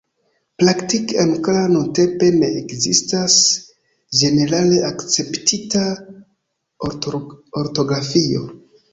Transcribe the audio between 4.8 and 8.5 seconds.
akceptita ortografio.